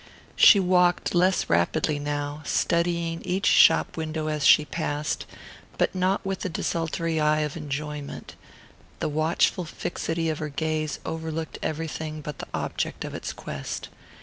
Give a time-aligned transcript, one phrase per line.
[0.35, 5.27] She walked less rapidly now, studying each shop window as she passed,
[5.77, 8.35] but not with the desultory eye of enjoyment:
[8.97, 13.89] the watchful fixity of her gaze overlooked everything but the object of its quest.